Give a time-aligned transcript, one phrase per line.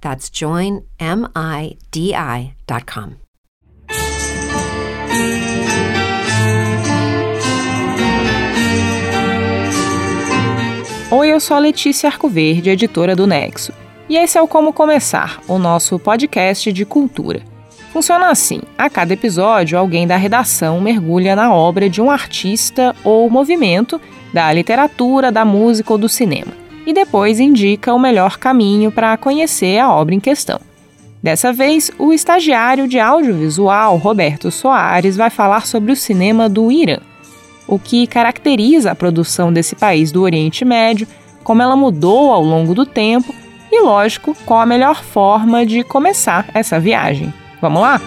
[0.00, 0.80] That's joinmidi.com.
[11.12, 13.72] Oi, eu sou a Letícia Arcoverde, editora do Nexo.
[14.08, 17.42] E esse é o Como Começar, o nosso podcast de cultura.
[17.92, 23.28] Funciona assim: a cada episódio, alguém da redação mergulha na obra de um artista ou
[23.28, 24.00] movimento
[24.32, 26.52] da literatura, da música ou do cinema,
[26.90, 30.60] e depois indica o melhor caminho para conhecer a obra em questão.
[31.22, 36.98] Dessa vez, o estagiário de audiovisual Roberto Soares vai falar sobre o cinema do Irã,
[37.68, 41.06] o que caracteriza a produção desse país do Oriente Médio,
[41.44, 43.32] como ela mudou ao longo do tempo
[43.70, 47.32] e, lógico, qual a melhor forma de começar essa viagem.
[47.60, 48.00] Vamos lá?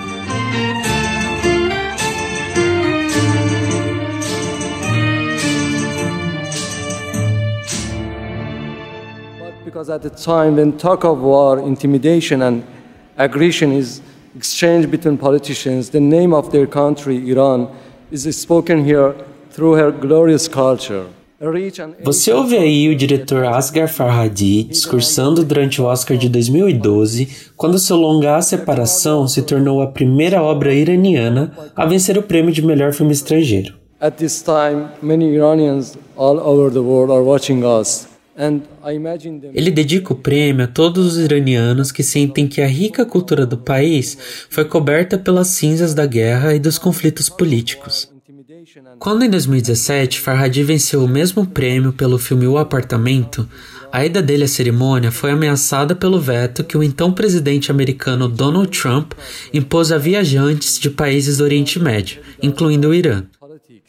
[9.84, 12.64] Because at the time when talk of war, intimidation and
[13.18, 14.02] aggression is
[14.34, 17.68] exchanged between politicians, the name of their country, Iran,
[18.10, 19.14] is spoken here
[19.52, 21.08] through her glorious culture.
[22.06, 27.98] Você ouve aí o diretor Asghar Farhadi discursando durante o Oscar de 2012, quando seu
[27.98, 32.94] longa A Separação se tornou a primeira obra iraniana a vencer o prêmio de melhor
[32.94, 33.74] filme estrangeiro.
[34.00, 38.13] At this time, many Iranians all over the world are watching us.
[39.54, 43.58] Ele dedica o prêmio a todos os iranianos que sentem que a rica cultura do
[43.58, 44.18] país
[44.50, 48.12] foi coberta pelas cinzas da guerra e dos conflitos políticos.
[48.98, 53.48] Quando em 2017 Farhadi venceu o mesmo prêmio pelo filme O Apartamento,
[53.92, 58.76] a ida dele à cerimônia foi ameaçada pelo veto que o então presidente americano Donald
[58.76, 59.12] Trump
[59.54, 63.24] impôs a viajantes de países do Oriente Médio, incluindo o Irã.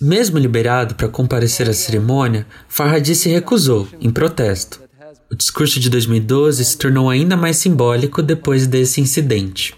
[0.00, 4.82] Mesmo liberado para comparecer à cerimônia, Farhadi se recusou, em protesto.
[5.30, 9.74] O discurso de 2012 se tornou ainda mais simbólico depois desse incidente.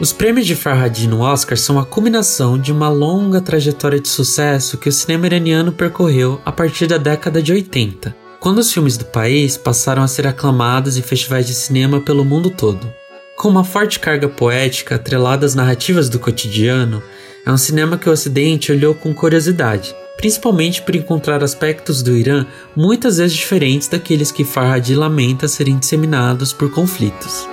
[0.00, 4.78] Os prêmios de Farhadi no Oscar são a culminação de uma longa trajetória de sucesso
[4.78, 9.04] que o cinema iraniano percorreu a partir da década de 80, quando os filmes do
[9.04, 13.01] país passaram a ser aclamados em festivais de cinema pelo mundo todo.
[13.42, 17.02] Com uma forte carga poética atrelada às narrativas do cotidiano,
[17.44, 22.46] é um cinema que o Ocidente olhou com curiosidade, principalmente por encontrar aspectos do Irã
[22.76, 27.48] muitas vezes diferentes daqueles que Farhadi lamenta serem disseminados por conflitos.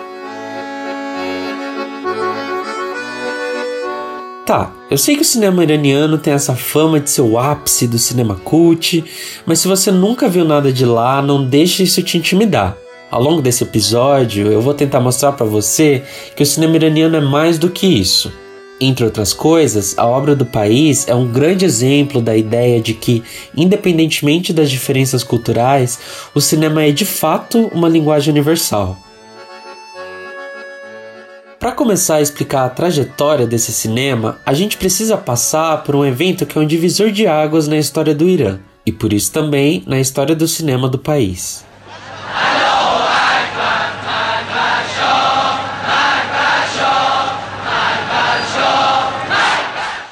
[4.45, 7.97] Tá, eu sei que o cinema iraniano tem essa fama de ser o ápice do
[7.97, 9.03] cinema cult,
[9.43, 12.77] mas se você nunca viu nada de lá, não deixe isso te intimidar.
[13.11, 16.03] Ao longo desse episódio, eu vou tentar mostrar para você
[16.35, 18.31] que o cinema iraniano é mais do que isso.
[18.79, 23.23] Entre outras coisas, a obra do país é um grande exemplo da ideia de que,
[23.57, 25.99] independentemente das diferenças culturais,
[26.35, 28.95] o cinema é de fato uma linguagem universal.
[31.59, 36.45] Para começar a explicar a trajetória desse cinema, a gente precisa passar por um evento
[36.45, 39.99] que é um divisor de águas na história do Irã e por isso também na
[39.99, 41.67] história do cinema do país.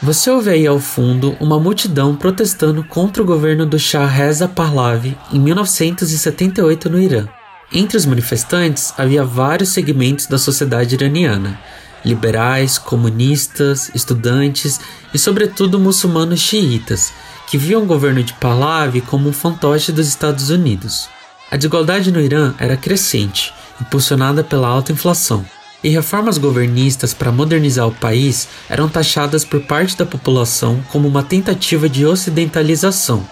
[0.07, 5.17] Você ouve aí ao fundo uma multidão protestando contra o governo do Shah Reza Pahlavi
[5.33, 7.27] em 1978 no Irã.
[7.73, 11.59] Entre os manifestantes havia vários segmentos da sociedade iraniana:
[12.05, 14.79] liberais, comunistas, estudantes
[15.13, 17.11] e, sobretudo, muçulmanos xiitas,
[17.45, 21.09] que viam o governo de Pahlavi como um fantoche dos Estados Unidos.
[21.51, 25.45] A desigualdade no Irã era crescente, impulsionada pela alta inflação,
[25.83, 31.23] e reformas governistas para modernizar o país eram taxadas por parte da população como uma
[31.23, 33.27] tentativa de ocidentalização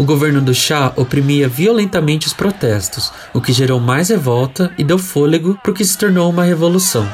[0.00, 4.98] o governo do Shah oprimia violentamente os protestos, o que gerou mais revolta e deu
[4.98, 7.06] fôlego para o que se tornou uma revolução.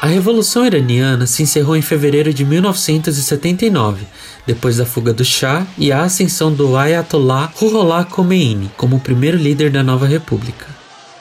[0.00, 4.06] A Revolução Iraniana se encerrou em fevereiro de 1979,
[4.46, 9.72] depois da fuga do Shah e a ascensão do Ayatollah Ruhollah Khomeini como primeiro líder
[9.72, 10.66] da nova república.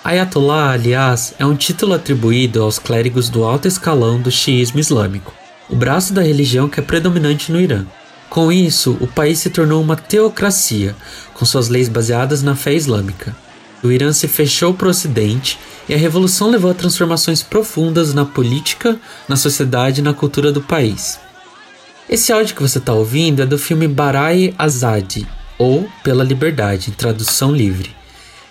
[0.04, 5.34] Ayatollah, aliás, é um título atribuído aos clérigos do alto escalão do xiismo islâmico,
[5.68, 7.84] o braço da religião que é predominante no Irã.
[8.30, 10.96] Com isso, o país se tornou uma teocracia,
[11.34, 13.36] com suas leis baseadas na fé islâmica.
[13.84, 18.26] O Irã se fechou para o Ocidente e a revolução levou a transformações profundas na
[18.26, 21.20] política, na sociedade e na cultura do país.
[22.10, 25.28] Esse áudio que você está ouvindo é do filme Barai Azadi,
[25.58, 27.96] ou Pela Liberdade, em tradução livre.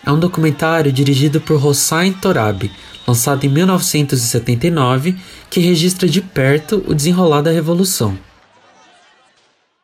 [0.04, 2.70] É um documentário dirigido por Hossein Torabi,
[3.06, 5.16] lançado em 1979,
[5.50, 8.16] que registra de perto o desenrolar da revolução.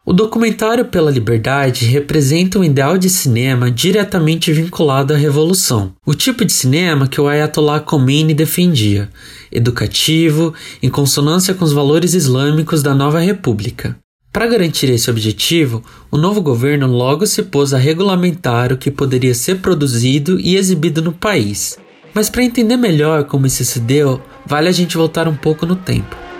[0.04, 6.44] O documentário Pela Liberdade representa um ideal de cinema diretamente vinculado à revolução, o tipo
[6.44, 9.08] de cinema que o Ayatollah Khomeini defendia,
[9.52, 10.52] educativo,
[10.82, 13.96] em consonância com os valores islâmicos da nova república.
[14.32, 19.34] Para garantir esse objetivo, o novo governo logo se pôs a regulamentar o que poderia
[19.34, 21.78] ser produzido e exibido no país.
[22.12, 25.76] Mas para entender melhor como isso se deu, vale a gente voltar um pouco no
[25.76, 26.31] tempo.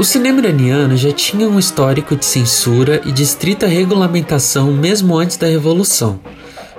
[0.00, 5.36] O cinema iraniano já tinha um histórico de censura e de estrita regulamentação mesmo antes
[5.36, 6.18] da Revolução.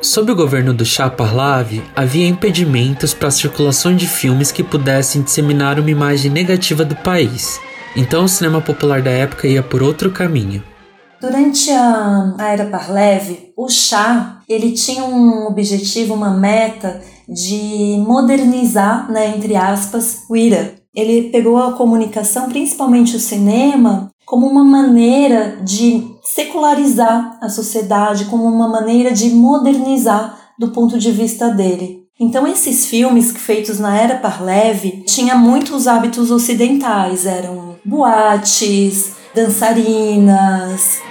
[0.01, 5.21] Sob o governo do Shah Pahlavi, havia impedimentos para a circulação de filmes que pudessem
[5.21, 7.59] disseminar uma imagem negativa do país.
[7.95, 10.63] Então o cinema popular da época ia por outro caminho.
[11.21, 19.12] Durante a, a era Pahlavi, o Shah ele tinha um objetivo, uma meta de modernizar,
[19.12, 20.81] né, entre aspas, o Irã.
[20.93, 28.43] Ele pegou a comunicação, principalmente o cinema, como uma maneira de secularizar a sociedade, como
[28.43, 32.01] uma maneira de modernizar do ponto de vista dele.
[32.19, 41.01] Então esses filmes feitos na era Parlev tinham muitos hábitos ocidentais, eram boates, dançarinas.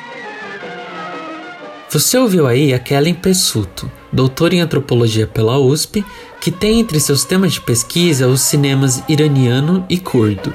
[1.88, 6.04] Você ouviu aí a Kellen Pessuto, doutora em antropologia pela USP,
[6.40, 10.54] que tem entre seus temas de pesquisa os cinemas iraniano e curdo.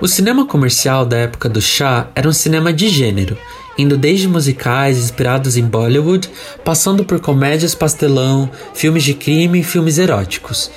[0.00, 3.38] O cinema comercial da época do Shah era um cinema de gênero,
[3.78, 6.30] indo desde musicais inspirados em Bollywood,
[6.62, 10.70] passando por comédias pastelão, filmes de crime e filmes eróticos.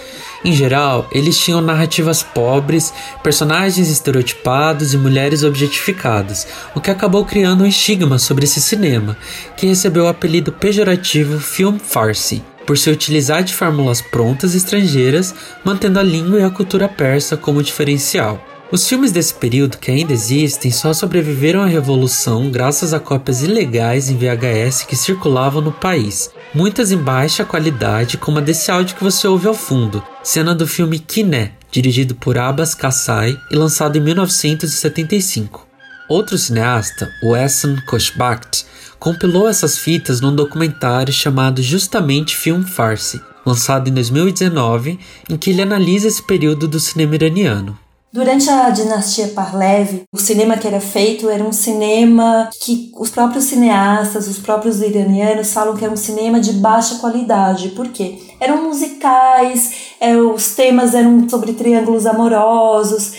[0.45, 2.93] Em geral, eles tinham narrativas pobres,
[3.23, 9.17] personagens estereotipados e mulheres objetificadas, o que acabou criando um estigma sobre esse cinema,
[9.55, 15.99] que recebeu o apelido pejorativo Film Farsi, por se utilizar de fórmulas prontas estrangeiras, mantendo
[15.99, 18.39] a língua e a cultura persa como diferencial.
[18.69, 24.09] Os filmes desse período que ainda existem só sobreviveram à revolução graças a cópias ilegais
[24.09, 29.03] em VHS que circulavam no país, muitas em baixa qualidade, como a desse áudio que
[29.03, 34.01] você ouve ao fundo, cena do filme Kiné, dirigido por Abbas Kassai e lançado em
[34.01, 35.67] 1975.
[36.09, 38.65] Outro cineasta, o Ehsan Koshbakt,
[38.97, 44.99] compilou essas fitas num documentário chamado justamente Film Farsi, lançado em 2019,
[45.29, 47.77] em que ele analisa esse período do cinema iraniano.
[48.17, 53.43] Durante a dinastia Parlev, o cinema que era feito era um cinema que os próprios
[53.43, 57.69] cineastas, os próprios iranianos falam que era um cinema de baixa qualidade.
[57.75, 58.17] Por quê?
[58.39, 63.13] Eram musicais, é, os temas eram sobre triângulos amorosos.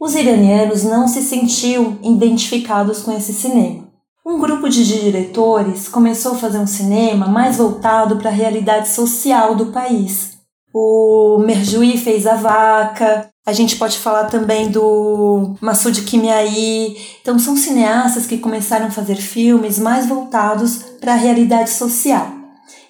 [0.00, 3.86] Os iranianos não se sentiam identificados com esse cinema.
[4.24, 9.54] Um grupo de diretores começou a fazer um cinema mais voltado para a realidade social
[9.54, 10.37] do país.
[10.80, 16.96] O Merjoui fez A Vaca, a gente pode falar também do Massoud Kimiai.
[17.20, 22.28] Então são cineastas que começaram a fazer filmes mais voltados para a realidade social.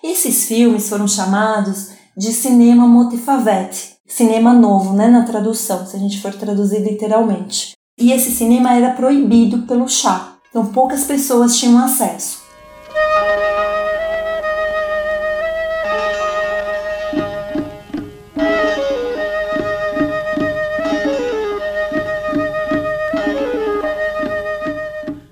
[0.04, 6.20] Esses filmes foram chamados de cinema motifavet, cinema novo, né, na tradução, se a gente
[6.20, 7.72] for traduzir literalmente.
[7.98, 12.47] E esse cinema era proibido pelo chá, então poucas pessoas tinham acesso.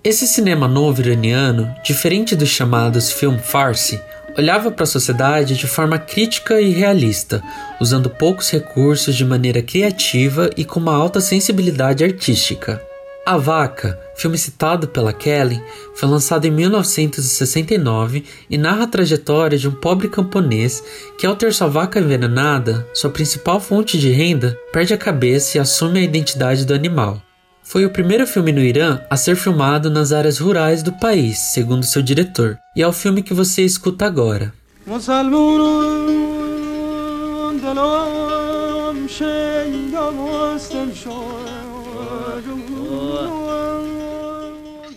[0.06, 4.00] Esse cinema novo iraniano, diferente dos chamados film farsi,
[4.38, 7.42] olhava para a sociedade de forma crítica e realista,
[7.80, 12.80] usando poucos recursos de maneira criativa e com uma alta sensibilidade artística.
[13.26, 15.60] A Vaca, filme citado pela Kelly,
[15.96, 20.84] foi lançado em 1969 e narra a trajetória de um pobre camponês
[21.18, 25.60] que, ao ter sua vaca envenenada, sua principal fonte de renda, perde a cabeça e
[25.60, 27.25] assume a identidade do animal.
[27.68, 31.84] Foi o primeiro filme no Irã a ser filmado nas áreas rurais do país, segundo
[31.84, 34.54] seu diretor, e é o filme que você escuta agora.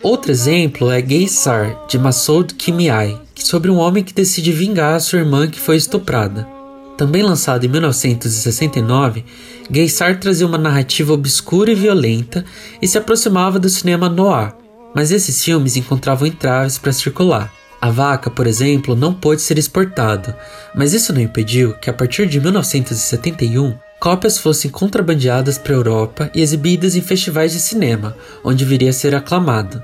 [0.03, 5.17] Outro exemplo é Geisar, de Masoud Kimiai, sobre um homem que decide vingar a sua
[5.17, 6.58] irmã que foi estuprada.
[6.99, 9.23] Também lançado em 1969,
[9.71, 12.43] Geisar trazia uma narrativa obscura e violenta
[12.81, 14.53] e se aproximava do cinema noir,
[14.93, 17.53] mas esses filmes encontravam entraves para circular.
[17.79, 20.35] A Vaca, por exemplo, não pôde ser exportado,
[20.75, 26.29] mas isso não impediu que a partir de 1971 cópias fossem contrabandeadas para a Europa
[26.35, 28.13] e exibidas em festivais de cinema,
[28.43, 29.81] onde viria a ser aclamado.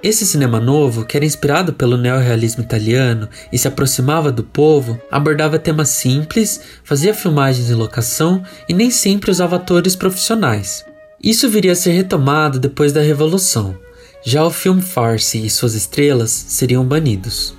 [0.00, 5.58] Esse cinema novo, que era inspirado pelo neorrealismo italiano e se aproximava do povo, abordava
[5.58, 10.84] temas simples, fazia filmagens em locação e nem sempre usava atores profissionais.
[11.20, 13.76] Isso viria a ser retomado depois da Revolução.
[14.24, 17.54] Já o filme farce e suas estrelas seriam banidos.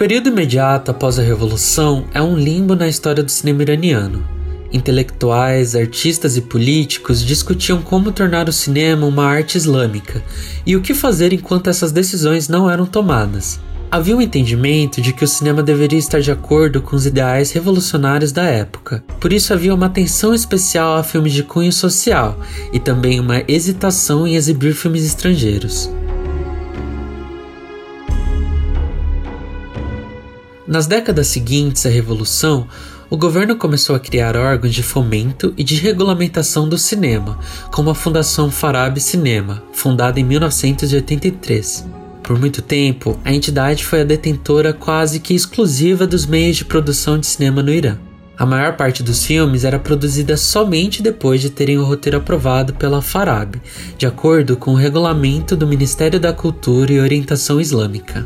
[0.00, 4.26] Período imediato após a Revolução é um limbo na história do cinema iraniano.
[4.72, 10.24] Intelectuais, artistas e políticos discutiam como tornar o cinema uma arte islâmica
[10.64, 13.60] e o que fazer enquanto essas decisões não eram tomadas.
[13.90, 18.32] Havia um entendimento de que o cinema deveria estar de acordo com os ideais revolucionários
[18.32, 22.40] da época, por isso havia uma atenção especial a filmes de cunho social
[22.72, 25.90] e também uma hesitação em exibir filmes estrangeiros.
[30.70, 32.68] Nas décadas seguintes à Revolução,
[33.10, 37.40] o governo começou a criar órgãos de fomento e de regulamentação do cinema,
[37.72, 41.88] como a Fundação Farab Cinema, fundada em 1983.
[42.22, 47.18] Por muito tempo, a entidade foi a detentora quase que exclusiva dos meios de produção
[47.18, 47.98] de cinema no Irã.
[48.38, 53.02] A maior parte dos filmes era produzida somente depois de terem o roteiro aprovado pela
[53.02, 53.60] Farab,
[53.98, 58.24] de acordo com o regulamento do Ministério da Cultura e Orientação Islâmica.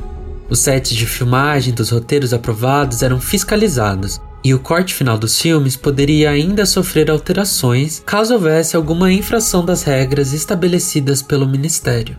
[0.49, 5.75] Os sets de filmagem dos roteiros aprovados eram fiscalizados, e o corte final dos filmes
[5.75, 12.19] poderia ainda sofrer alterações caso houvesse alguma infração das regras estabelecidas pelo Ministério.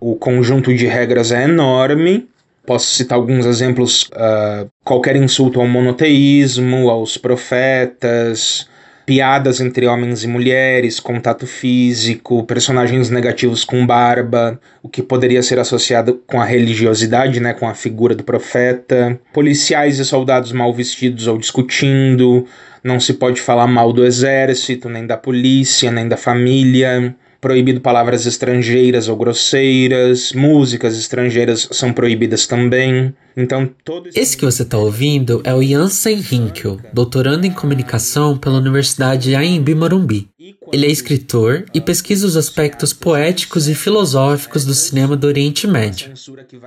[0.00, 2.28] O conjunto de regras é enorme.
[2.66, 8.66] Posso citar alguns exemplos: uh, qualquer insulto ao monoteísmo, aos profetas,
[9.12, 15.58] piadas entre homens e mulheres, contato físico, personagens negativos com barba, o que poderia ser
[15.58, 21.26] associado com a religiosidade, né, com a figura do profeta, policiais e soldados mal vestidos
[21.26, 22.46] ou discutindo,
[22.82, 28.24] não se pode falar mal do exército, nem da polícia, nem da família proibido palavras
[28.24, 33.12] estrangeiras ou grosseiras, músicas estrangeiras são proibidas também.
[33.36, 34.36] Então, todo esse...
[34.36, 40.28] que você está ouvindo é o Jansen Hinkel, doutorando em comunicação pela Universidade Anhembi Morumbi.
[40.72, 46.12] Ele é escritor e pesquisa os aspectos poéticos e filosóficos do cinema do Oriente Médio.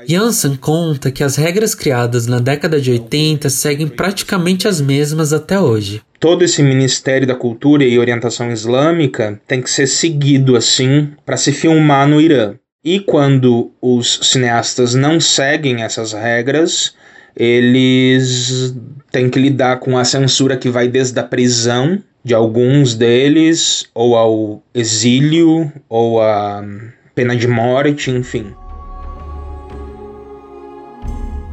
[0.07, 5.59] Jansen conta que as regras criadas na década de 80 seguem praticamente as mesmas até
[5.59, 11.37] hoje todo esse Ministério da Cultura e Orientação Islâmica tem que ser seguido assim para
[11.37, 12.55] se filmar no Irã.
[12.83, 16.95] E quando os cineastas não seguem essas regras,
[17.35, 18.75] eles
[19.11, 24.15] têm que lidar com a censura que vai desde a prisão de alguns deles, ou
[24.17, 26.65] ao exílio, ou a
[27.13, 28.51] pena de morte, enfim.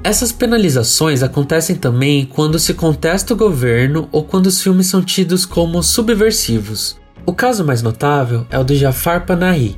[0.02, 5.44] Essas penalizações acontecem também quando se contesta o governo ou quando os filmes são tidos
[5.44, 6.96] como subversivos.
[7.26, 9.76] O caso mais notável é o do Jafar Panahi,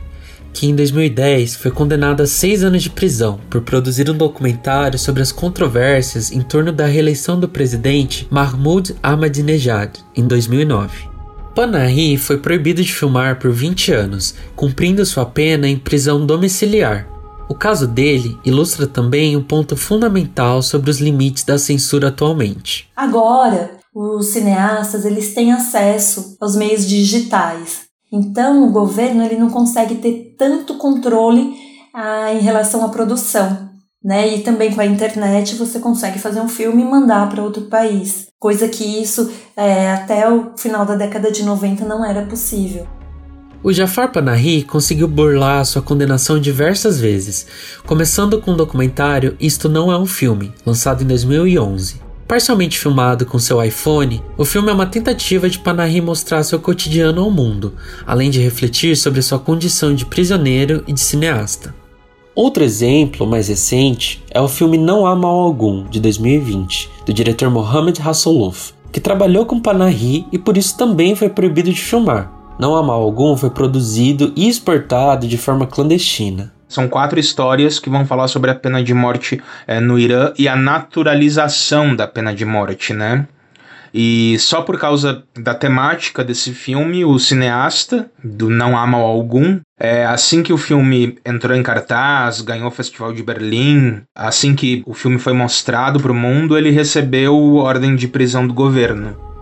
[0.54, 5.20] que em 2010 foi condenado a seis anos de prisão por produzir um documentário sobre
[5.20, 11.10] as controvérsias em torno da reeleição do presidente Mahmoud Ahmadinejad em 2009.
[11.54, 17.06] Panahi foi proibido de filmar por 20 anos, cumprindo sua pena em prisão domiciliar,
[17.48, 22.88] o caso dele ilustra também um ponto fundamental sobre os limites da censura atualmente.
[22.96, 27.83] Agora, os cineastas eles têm acesso aos meios digitais.
[28.14, 31.52] Então, o governo ele não consegue ter tanto controle
[31.92, 33.68] ah, em relação à produção.
[34.02, 34.36] Né?
[34.36, 38.28] E também com a internet você consegue fazer um filme e mandar para outro país.
[38.38, 42.86] Coisa que isso é, até o final da década de 90 não era possível.
[43.64, 47.46] O Jafar Panahi conseguiu burlar sua condenação diversas vezes,
[47.84, 52.03] começando com o documentário Isto Não É um Filme, lançado em 2011.
[52.26, 57.22] Parcialmente filmado com seu iPhone, o filme é uma tentativa de Panahi mostrar seu cotidiano
[57.22, 57.74] ao mundo,
[58.06, 61.74] além de refletir sobre sua condição de prisioneiro e de cineasta.
[62.34, 67.50] Outro exemplo, mais recente, é o filme Não Há Mal Algum, de 2020, do diretor
[67.50, 72.32] Mohamed Hasselhoff, que trabalhou com Panahi e por isso também foi proibido de filmar.
[72.58, 76.53] Não há mal algum foi produzido e exportado de forma clandestina.
[76.74, 80.48] São quatro histórias que vão falar sobre a pena de morte é, no Irã e
[80.48, 83.28] a naturalização da pena de morte, né?
[83.94, 89.60] E só por causa da temática desse filme, o cineasta, do Não Há Mal Algum,
[89.78, 94.82] é, assim que o filme entrou em cartaz, ganhou o Festival de Berlim, assim que
[94.84, 99.33] o filme foi mostrado para o mundo, ele recebeu ordem de prisão do governo.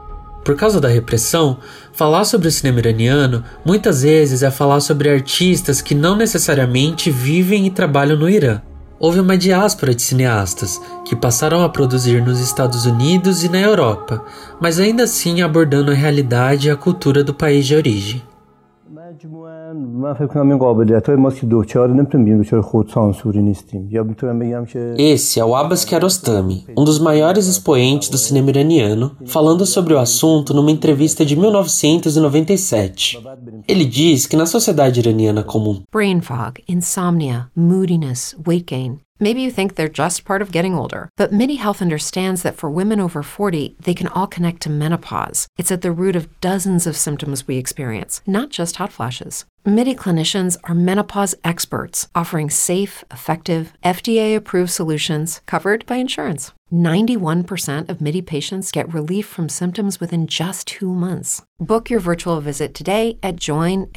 [0.45, 1.59] Por causa da repressão,
[1.93, 7.67] falar sobre o cinema iraniano muitas vezes é falar sobre artistas que não necessariamente vivem
[7.67, 8.61] e trabalham no Irã.
[8.99, 14.25] Houve uma diáspora de cineastas que passaram a produzir nos Estados Unidos e na Europa,
[14.61, 18.23] mas ainda assim abordando a realidade e a cultura do país de origem.
[20.02, 24.40] من فکر کنم این قابلیت های ما که دوچار نمیتونیم دوچار خودسانسوری نیستیم یا میتونم
[24.40, 29.66] بگم که Esse é o Abbas Kiarostami, um dos maiores expoentes do cinema iraniano, falando
[29.66, 33.20] sobre o assunto numa entrevista de 1997.
[33.68, 39.50] Ele diz que na sociedade iraniana comum, brain fog, insomnia, moodiness, weight gain Maybe you
[39.50, 43.24] think they're just part of getting older, but MIDI Health understands that for women over
[43.24, 45.48] 40, they can all connect to menopause.
[45.58, 49.46] It's at the root of dozens of symptoms we experience, not just hot flashes.
[49.65, 56.53] MIDI clinicians are menopause experts, offering safe, effective, FDA approved solutions covered by insurance.
[56.73, 61.43] 91% of MIDI patients get relief from symptoms within just two months.
[61.61, 63.91] Book your virtual visit today at joinmidi.com.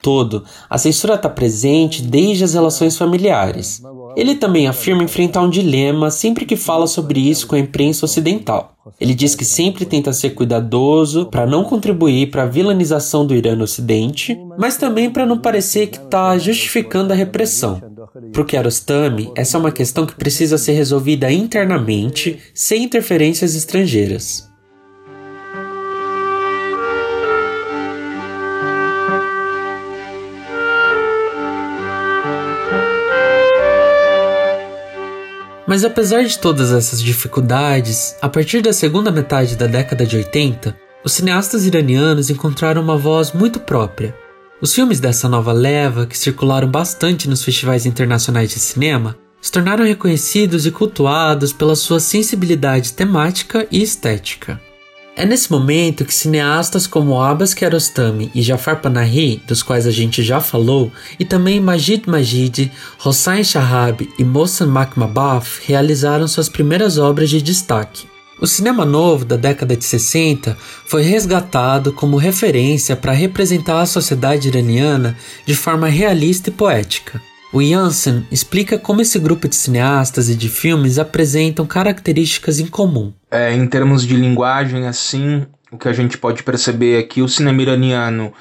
[0.00, 3.82] Todo, a censura está presente desde as relações familiares.
[4.16, 8.72] Ele também afirma enfrentar um dilema sempre que fala sobre isso com a imprensa ocidental.
[9.00, 13.54] Ele diz que sempre tenta ser cuidadoso para não contribuir para a vilanização do Irã
[13.54, 17.82] no Ocidente, mas também para não parecer que está justificando a repressão.
[18.32, 24.48] Para o Kiarostami, essa é uma questão que precisa ser resolvida internamente, sem interferências estrangeiras.
[35.66, 40.74] Mas apesar de todas essas dificuldades, a partir da segunda metade da década de 80,
[41.04, 44.14] os cineastas iranianos encontraram uma voz muito própria.
[44.60, 49.84] Os filmes dessa nova leva, que circularam bastante nos festivais internacionais de cinema, se tornaram
[49.84, 54.60] reconhecidos e cultuados pela sua sensibilidade temática e estética.
[55.14, 60.22] É nesse momento que cineastas como Abbas Kiarostami e Jafar Panahi, dos quais a gente
[60.24, 62.70] já falou, e também Majid Majid,
[63.04, 68.06] Hossein Shahab e Mohsen Makhmabaf realizaram suas primeiras obras de destaque.
[68.40, 74.46] O cinema novo da década de 60 foi resgatado como referência para representar a sociedade
[74.46, 77.20] iraniana de forma realista e poética.
[77.52, 83.12] O Janssen explica como esse grupo de cineastas e de filmes apresentam características em comum.
[83.28, 87.28] É, em termos de linguagem, assim, o que a gente pode perceber é que o
[87.28, 88.32] cinema iraniano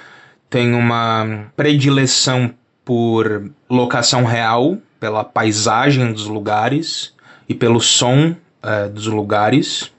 [0.47, 2.53] tem uma predileção
[2.85, 7.13] por locação real, pela paisagem dos lugares
[7.49, 9.91] e pelo som é, dos lugares,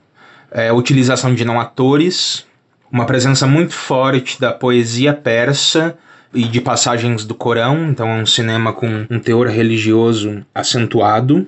[0.51, 2.47] é, utilização de não atores,
[2.91, 5.97] uma presença muito forte da poesia persa
[6.33, 11.47] e de passagens do Corão, então é um cinema com um teor religioso acentuado.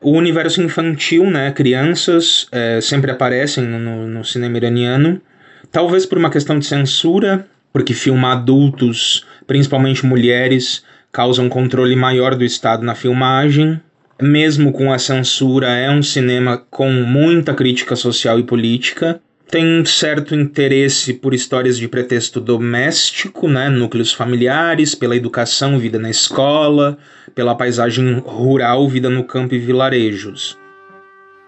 [0.00, 5.20] O universo infantil, né, crianças é, sempre aparecem no, no cinema iraniano,
[5.72, 12.34] talvez por uma questão de censura, porque filmar adultos, principalmente mulheres, causa um controle maior
[12.34, 13.80] do Estado na filmagem.
[14.20, 20.34] Mesmo com a censura, é um cinema com muita crítica social e política tem certo
[20.34, 26.98] interesse por histórias de pretexto doméstico, né, núcleos familiares, pela educação, vida na escola,
[27.34, 30.58] pela paisagem rural, vida no campo e vilarejos.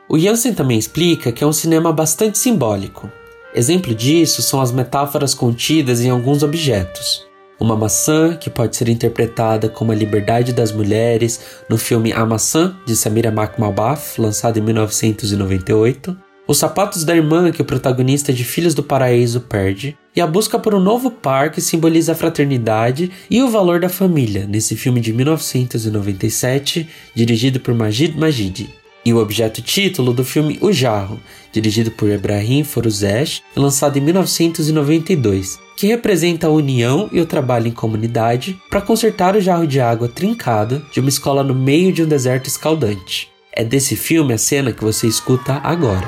[0.09, 3.11] O Jansen também explica que é um cinema bastante simbólico.
[3.55, 7.30] Exemplo disso são as metáforas contidas em alguns objetos.
[7.61, 12.75] Uma maçã, que pode ser interpretada como a liberdade das mulheres no filme A Maçã,
[12.87, 16.17] de Samira Makhmalbaf, lançado em 1998
[16.51, 20.59] os sapatos da irmã que o protagonista de Filhos do Paraíso perde, e a busca
[20.59, 25.01] por um novo par que simboliza a fraternidade e o valor da família, nesse filme
[25.01, 28.69] de 1997, dirigido por Majid Majid.
[29.05, 31.21] e o objeto título do filme O Jarro,
[31.53, 37.73] dirigido por Ebrahim Foruzesh lançado em 1992, que representa a união e o trabalho em
[37.73, 42.07] comunidade para consertar o jarro de água trincado de uma escola no meio de um
[42.07, 43.31] deserto escaldante.
[43.51, 46.07] É desse filme a cena que você escuta agora.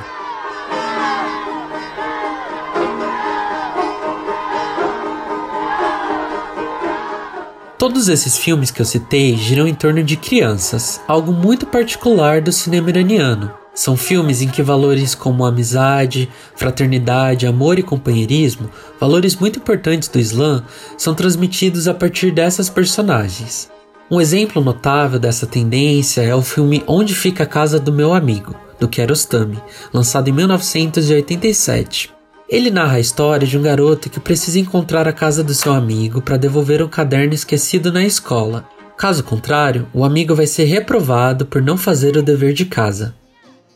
[7.79, 12.53] Todos esses filmes que eu citei giram em torno de crianças, algo muito particular do
[12.53, 13.62] cinema iraniano.
[13.75, 20.19] São filmes em que valores como amizade, fraternidade, amor e companheirismo, valores muito importantes do
[20.19, 20.63] Islã,
[20.99, 23.71] são transmitidos a partir dessas personagens.
[24.11, 28.55] Um exemplo notável dessa tendência é o filme Onde Fica a Casa do Meu Amigo,
[28.79, 29.59] do Kiarostami,
[29.91, 32.11] lançado em 1987.
[32.47, 36.21] Ele narra a história de um garoto que precisa encontrar a casa do seu amigo
[36.21, 38.69] para devolver um caderno esquecido na escola.
[38.99, 43.15] Caso contrário, o amigo vai ser reprovado por não fazer o dever de casa.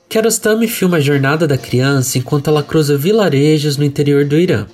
[0.09, 4.67] Kiarostami filma a jornada da criança enquanto ela cruza vilarejos no interior do Irã.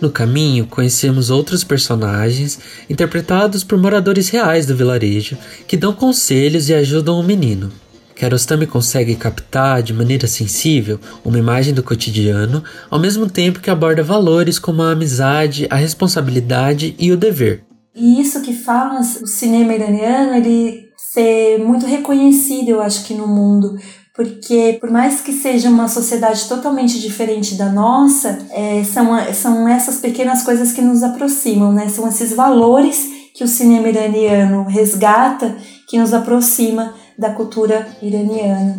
[0.00, 6.74] No caminho, conhecemos outros personagens, interpretados por moradores reais do vilarejo, que dão conselhos e
[6.74, 7.70] ajudam o menino.
[8.16, 14.02] Kiarostami consegue captar de maneira sensível uma imagem do cotidiano, ao mesmo tempo que aborda
[14.02, 17.62] valores como a amizade, a responsabilidade e o dever.
[17.94, 23.26] E isso que faz o cinema iraniano ele ser muito reconhecido, eu acho que no
[23.26, 23.76] mundo,
[24.20, 29.96] porque por mais que seja uma sociedade totalmente diferente da nossa, é, são, são essas
[29.96, 31.88] pequenas coisas que nos aproximam, né?
[31.88, 33.02] São esses valores
[33.32, 35.56] que o cinema iraniano resgata
[35.88, 38.76] que nos aproxima da cultura iraniana.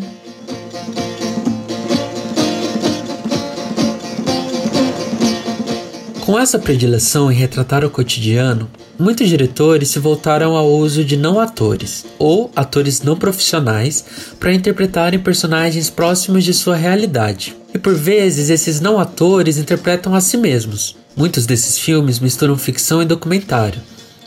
[6.23, 8.69] Com essa predileção em retratar o cotidiano,
[9.02, 14.06] muitos diretores se voltaram ao uso de não atores ou atores não profissionais
[14.40, 17.58] para interpretarem personagens próximos de sua realidade.
[17.74, 20.96] E por vezes esses não atores interpretam a si mesmos.
[21.16, 23.82] Muitos desses filmes misturam ficção e documentário,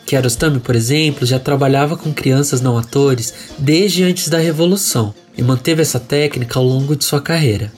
[0.04, 5.82] Kiarostami, por exemplo, já trabalhava com crianças não atores desde antes da Revolução e manteve
[5.82, 7.72] essa técnica ao longo de sua carreira.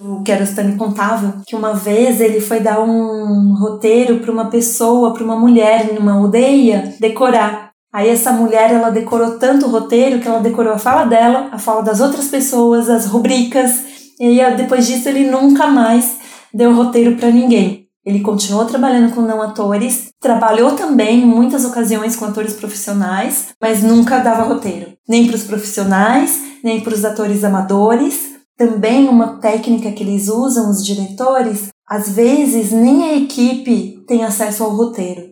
[0.00, 5.24] O Kiarostami contava que uma vez ele foi dar um roteiro para uma pessoa, para
[5.24, 7.72] uma mulher em uma aldeia, decorar.
[7.92, 11.58] Aí essa mulher ela decorou tanto o roteiro que ela decorou a fala dela, a
[11.58, 13.82] fala das outras pessoas, as rubricas.
[14.20, 16.18] E aí, depois disso ele nunca mais
[16.54, 17.86] deu roteiro para ninguém.
[18.04, 23.82] Ele continuou trabalhando com não atores, trabalhou também em muitas ocasiões com atores profissionais, mas
[23.82, 28.37] nunca dava roteiro, nem para os profissionais, nem para os atores amadores.
[28.58, 34.64] Também uma técnica que eles usam, os diretores, às vezes nem a equipe tem acesso
[34.64, 35.22] ao roteiro,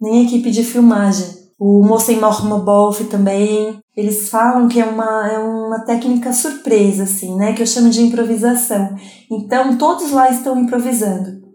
[0.00, 1.26] nem a equipe de filmagem.
[1.58, 7.54] O Mohsen Mormobov também, eles falam que é uma, é uma técnica surpresa, assim, né?
[7.54, 8.94] Que eu chamo de improvisação.
[9.30, 11.46] Então, todos lá estão improvisando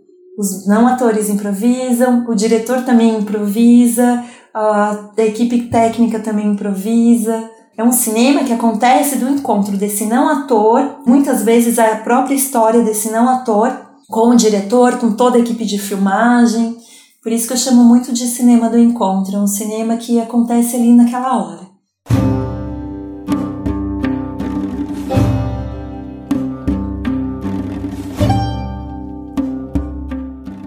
[0.41, 7.50] os não atores improvisam, o diretor também improvisa, a equipe técnica também improvisa.
[7.78, 12.84] É um cinema que acontece do encontro desse não ator, muitas vezes a própria história
[12.84, 13.72] desse não ator,
[14.10, 16.76] com o diretor, com toda a equipe de filmagem.
[17.24, 20.76] Por isso que eu chamo muito de cinema do encontro, é um cinema que acontece
[20.76, 21.72] ali naquela hora.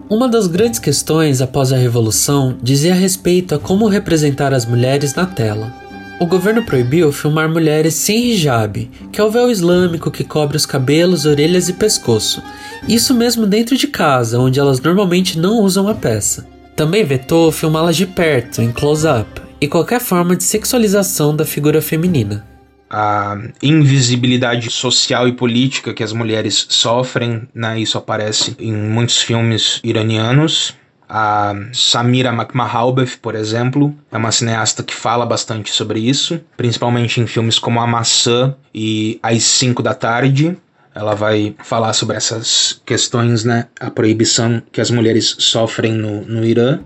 [0.09, 5.27] Uma das grandes questões após a Revolução dizia respeito a como representar as mulheres na
[5.27, 5.84] tela.
[6.21, 10.65] O governo proibiu filmar mulheres sem hijab, que é o véu islâmico que cobre os
[10.65, 12.43] cabelos, orelhas e pescoço,
[12.89, 16.47] isso mesmo dentro de casa, onde elas normalmente não usam a peça.
[16.77, 22.45] Também vetou filmá-las de perto, em close-up, e qualquer forma de sexualização da figura feminina
[22.97, 27.81] a invisibilidade social e política que as mulheres sofrem, né?
[27.81, 30.77] Isso aparece em muitos filmes iranianos.
[31.17, 37.27] A Samira Makhmalbaf, por exemplo, é uma cineasta que fala bastante sobre isso, principalmente em
[37.29, 40.57] filmes como A Maçã e Às 5 da Tarde.
[40.93, 43.69] Ela vai falar sobre essas questões, né?
[43.79, 46.81] A proibição que as mulheres sofrem no, no Irã.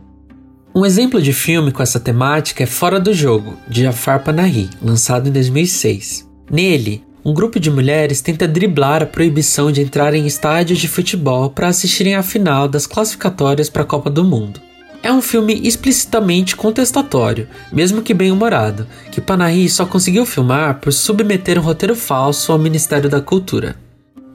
[0.74, 5.30] Um exemplo de filme com essa temática é Fora do Jogo, de Jafar Panahi, lançado
[5.30, 6.28] em 2006.
[6.50, 11.50] Nele, um grupo de mulheres tenta driblar a proibição de entrar em estádios de futebol
[11.50, 14.60] para assistirem à final das classificatórias para a Copa do Mundo.
[15.02, 21.58] É um filme explicitamente contestatório, mesmo que bem-humorado, que Panahi só conseguiu filmar por submeter
[21.58, 23.76] um roteiro falso ao Ministério da Cultura.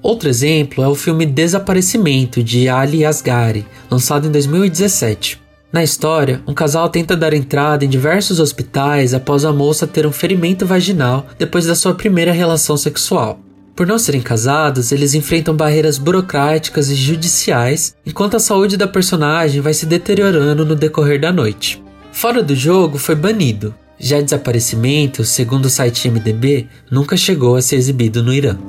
[0.02, 5.43] Outro exemplo é o filme Desaparecimento, de Ali Asghari, lançado em 2017.
[5.74, 10.12] Na história, um casal tenta dar entrada em diversos hospitais após a moça ter um
[10.12, 13.40] ferimento vaginal depois da sua primeira relação sexual.
[13.76, 19.62] Por não serem casados, eles enfrentam barreiras burocráticas e judiciais, enquanto a saúde da personagem
[19.62, 21.84] vai se deteriorando no decorrer da noite.
[22.12, 23.74] Fora do jogo, foi banido.
[23.98, 28.60] Já Desaparecimento, segundo o site MDB, nunca chegou a ser exibido no Irã.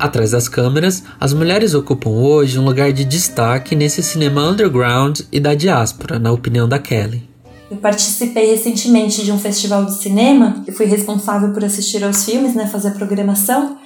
[0.00, 5.38] Atrás das câmeras, as mulheres ocupam hoje um lugar de destaque nesse cinema underground e
[5.38, 7.28] da diáspora, na opinião da Kelly.
[7.70, 12.54] Eu participei recentemente de um festival de cinema, eu fui responsável por assistir aos filmes,
[12.54, 13.76] né, fazer a programação.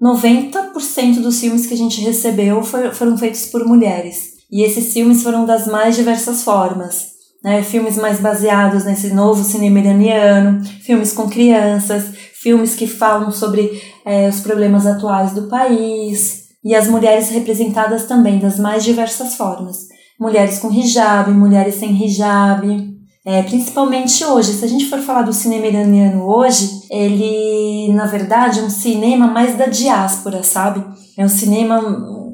[0.00, 4.34] 90% dos filmes que a gente recebeu foram feitos por mulheres.
[4.52, 7.16] E esses filmes foram das mais diversas formas.
[7.42, 7.62] Né?
[7.62, 14.28] Filmes mais baseados nesse novo cinema iraniano, filmes com crianças, filmes que falam sobre é,
[14.28, 16.46] os problemas atuais do país.
[16.64, 19.86] E as mulheres representadas também das mais diversas formas.
[20.18, 22.96] Mulheres com hijab, mulheres sem hijab,
[23.28, 28.60] é, principalmente hoje, se a gente for falar do cinema iraniano hoje, ele, na verdade,
[28.60, 30.84] é um cinema mais da diáspora, sabe?
[31.18, 31.82] É um cinema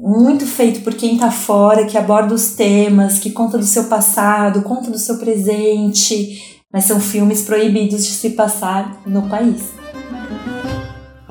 [0.03, 4.61] muito feito por quem está fora, que aborda os temas, que conta do seu passado,
[4.61, 9.82] conta do seu presente, mas são filmes proibidos de se passar no país.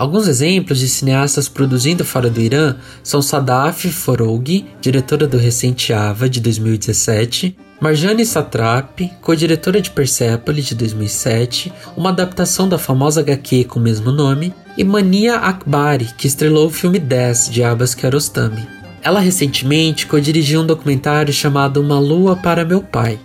[0.02, 6.28] Alguns exemplos de cineastas produzindo fora do Irã são Sadaf Foroghi, diretora do recente Ava
[6.28, 13.78] de 2017, Marjane Satrap, co-diretora de Persepolis de 2007, uma adaptação da famosa HQ com
[13.78, 18.81] o mesmo nome, e Mania Akbari, que estrelou o filme 10 de Abbas Kiarostami.
[19.02, 23.18] Ela recentemente co-dirigiu um documentário chamado Uma Lua para Meu Pai,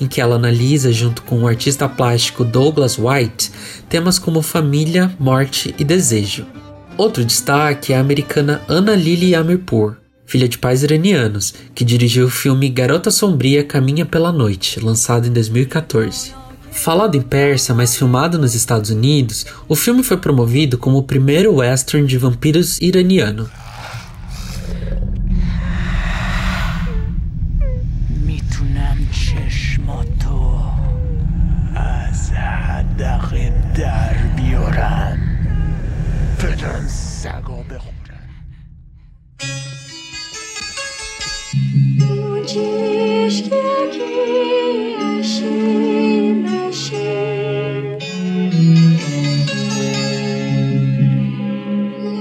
[0.00, 3.50] em que ela analisa, junto com o artista plástico Douglas White,
[3.88, 6.46] temas como família, morte e desejo.
[6.96, 12.30] Outro destaque é a americana Anna Lily Amirpour, filha de pais iranianos, que dirigiu o
[12.30, 16.32] filme Garota Sombria Caminha pela Noite, lançado em 2014.
[16.70, 21.56] Falado em persa, mas filmado nos Estados Unidos, o filme foi promovido como o primeiro
[21.56, 23.50] western de vampiros iraniano.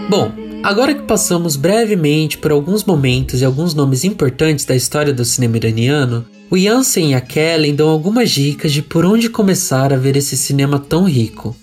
[0.10, 5.26] Bom, agora que passamos brevemente por alguns momentos e alguns nomes importantes da história do
[5.26, 9.98] cinema iraniano, o Jansen e a Kellen dão algumas dicas de por onde começar a
[9.98, 11.56] ver esse cinema tão rico.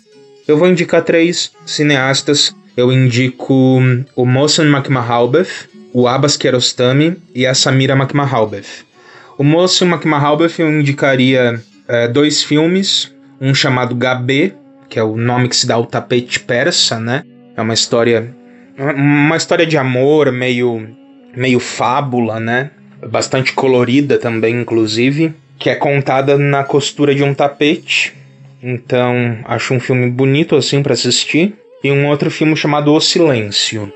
[0.49, 2.53] Eu vou indicar três cineastas.
[2.81, 3.79] Eu indico
[4.17, 8.87] o Mohsen Makhmalbaf, o Abbas Kiarostami e a Samira Makhmalbaf.
[9.37, 14.55] O Mohsen Makhmalbaf eu indicaria é, dois filmes, um chamado Gabê,
[14.89, 17.23] que é o nome que se dá ao tapete persa, né?
[17.55, 18.35] É uma história
[18.79, 20.89] uma história de amor meio
[21.37, 22.71] meio fábula, né?
[23.11, 28.15] Bastante colorida também, inclusive, que é contada na costura de um tapete.
[28.63, 31.60] Então, acho um filme bonito assim para assistir.
[31.83, 33.93] E um outro filme chamado O Silêncio.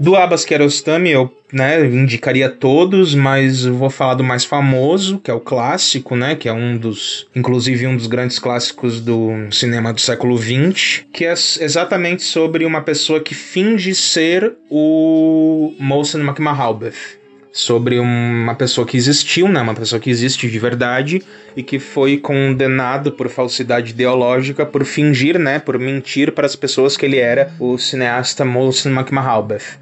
[0.00, 5.34] Do Abbas Kiarostami eu né, indicaria todos, mas vou falar do mais famoso, que é
[5.34, 10.00] o clássico, né, que é um dos, inclusive um dos grandes clássicos do cinema do
[10.00, 17.21] século XX, que é exatamente sobre uma pessoa que finge ser o Mohsen Makhmalbaf
[17.52, 21.22] sobre uma pessoa que existiu, né, uma pessoa que existe de verdade
[21.54, 26.96] e que foi condenado por falsidade ideológica, por fingir, né, por mentir para as pessoas
[26.96, 29.76] que ele era o cineasta Mohsen Makhmalbaf.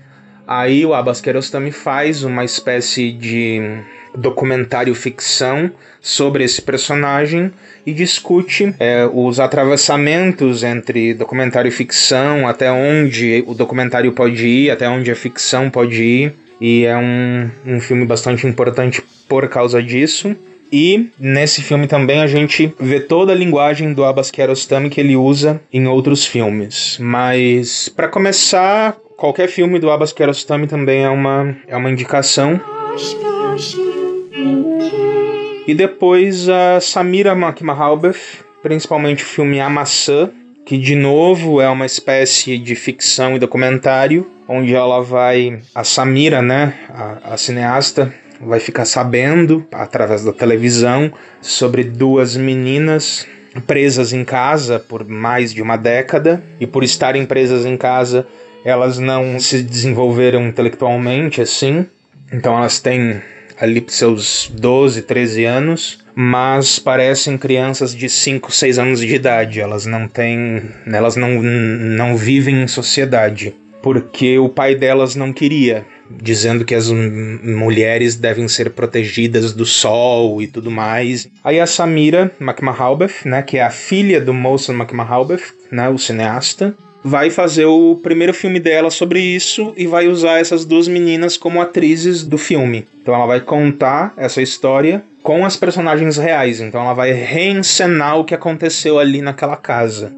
[0.47, 3.79] Aí o Abbas Kiarostami faz uma espécie de
[4.17, 7.53] documentário ficção sobre esse personagem
[7.87, 14.71] e discute é, os atravessamentos entre documentário e ficção, até onde o documentário pode ir,
[14.73, 16.35] até onde a ficção pode ir.
[16.61, 20.37] E é um, um filme bastante importante por causa disso.
[20.73, 25.17] E nesse filme também a gente vê toda a linguagem do Abbas Kiarostami que ele
[25.17, 26.97] usa em outros filmes.
[27.01, 32.61] Mas para começar, qualquer filme do Abbas Kiarostami também é uma, é uma indicação.
[35.67, 40.31] E depois a Samira Makhmalbaf, principalmente o filme A Maçã,
[40.71, 46.41] que de novo é uma espécie de ficção e documentário, onde ela vai, a Samira,
[46.41, 53.27] né, a, a cineasta, vai ficar sabendo através da televisão sobre duas meninas
[53.67, 58.25] presas em casa por mais de uma década e por estarem presas em casa
[58.65, 61.85] elas não se desenvolveram intelectualmente assim,
[62.33, 63.21] então elas têm
[63.61, 69.61] ali seus 12, 13 anos, mas parecem crianças de 5, 6 anos de idade.
[69.61, 75.85] Elas não têm, elas não, não vivem em sociedade, porque o pai delas não queria,
[76.11, 81.29] dizendo que as mulheres devem ser protegidas do sol e tudo mais.
[81.45, 86.75] Aí a Samira McMahalbeth, né, que é a filha do Molson McMahalbeth, né, o cineasta,
[87.03, 91.61] vai fazer o primeiro filme dela sobre isso e vai usar essas duas meninas como
[91.61, 92.87] atrizes do filme.
[93.01, 96.61] Então ela vai contar essa história com as personagens reais.
[96.61, 100.13] Então ela vai reencenar o que aconteceu ali naquela casa.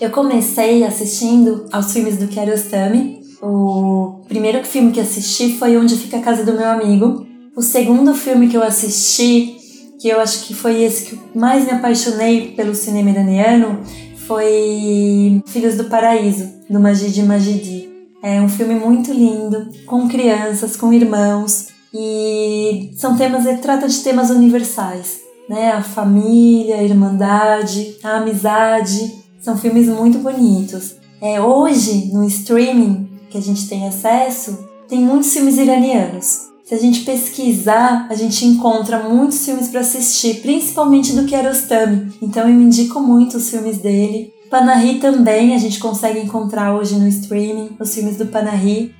[0.00, 3.22] Eu comecei assistindo aos filmes do Kiarostami.
[3.40, 7.24] O primeiro filme que assisti foi Onde Fica a Casa do Meu Amigo.
[7.54, 9.61] O segundo filme que eu assisti
[10.02, 13.80] que eu acho que foi esse que mais me apaixonei pelo cinema iraniano,
[14.26, 17.88] foi Filhos do Paraíso, do Majid Majidi.
[18.20, 24.02] É um filme muito lindo, com crianças, com irmãos, e são temas, ele trata de
[24.02, 25.70] temas universais, né?
[25.70, 30.96] A família, a irmandade, a amizade, são filmes muito bonitos.
[31.20, 36.51] É, hoje, no streaming que a gente tem acesso, tem muitos filmes iranianos.
[36.72, 42.10] Se a gente pesquisar, a gente encontra muitos filmes para assistir, principalmente do Kiarostami.
[42.22, 44.32] Então eu indico muito os filmes dele.
[44.48, 48.94] Panahi também a gente consegue encontrar hoje no streaming, os filmes do Panahi.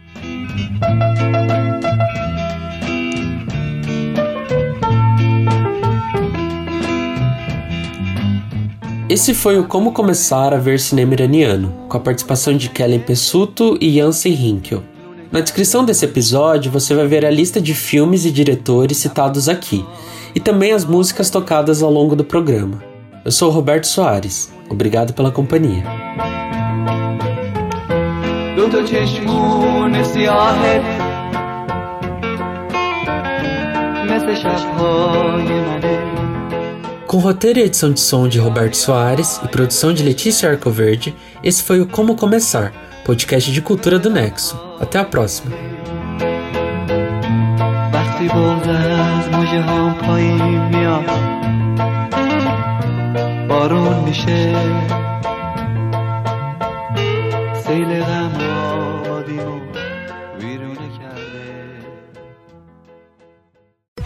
[9.09, 13.79] Esse foi o Como Começar a Ver Cinema Iraniano, com a participação de Kellen Pessuto
[13.81, 14.92] e Jansen Hinkel.
[15.33, 19.83] Na descrição desse episódio você vai ver a lista de filmes e diretores citados aqui,
[20.35, 22.85] e também as músicas tocadas ao longo do programa.
[23.25, 24.53] Eu sou o Roberto Soares.
[24.69, 25.85] Obrigado pela companhia.
[37.07, 41.63] Com roteiro e edição de som de Roberto Soares e produção de Letícia Arcoverde, esse
[41.63, 44.58] foi o Como Começar podcast de cultura do Nexo.
[44.80, 45.56] Até a próxima.
[53.48, 54.56] بارون میشه
[57.64, 58.51] سیل غم